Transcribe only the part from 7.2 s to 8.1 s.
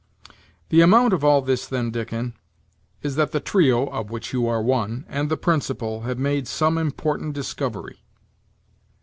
discovery."